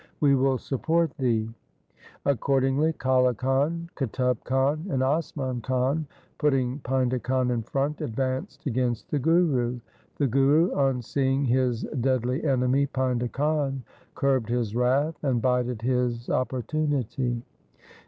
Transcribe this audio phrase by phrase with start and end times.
[0.19, 1.47] We will support thee.'
[2.25, 6.07] Ac cordingly Kale Khan, Qutub Khan, and Asman Khan,
[6.39, 9.79] putting Painda Khan in front, advanced against the Guru.
[10.17, 13.83] The Guru, on seeing his deadly enemy Painda Khan,
[14.15, 17.43] curbed his wrath and bided his opportunity.